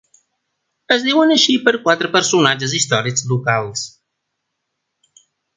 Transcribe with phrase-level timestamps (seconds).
[0.95, 3.87] Es diuen així per quatre personatges històrics locals.